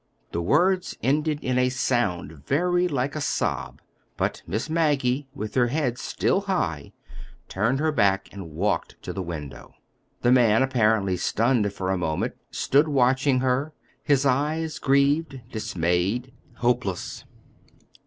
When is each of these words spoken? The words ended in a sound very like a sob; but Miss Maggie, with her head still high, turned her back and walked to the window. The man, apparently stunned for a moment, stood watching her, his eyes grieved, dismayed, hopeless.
The 0.31 0.41
words 0.41 0.97
ended 1.03 1.43
in 1.43 1.59
a 1.59 1.69
sound 1.69 2.43
very 2.47 2.87
like 2.87 3.15
a 3.15 3.21
sob; 3.21 3.83
but 4.17 4.41
Miss 4.47 4.67
Maggie, 4.67 5.27
with 5.35 5.53
her 5.53 5.67
head 5.67 5.99
still 5.99 6.41
high, 6.41 6.91
turned 7.47 7.77
her 7.79 7.91
back 7.91 8.27
and 8.31 8.49
walked 8.49 8.99
to 9.03 9.13
the 9.13 9.21
window. 9.21 9.75
The 10.23 10.31
man, 10.31 10.63
apparently 10.63 11.17
stunned 11.17 11.71
for 11.71 11.91
a 11.91 11.99
moment, 11.99 12.33
stood 12.49 12.87
watching 12.87 13.41
her, 13.41 13.73
his 14.03 14.25
eyes 14.25 14.79
grieved, 14.79 15.39
dismayed, 15.51 16.33
hopeless. 16.55 17.23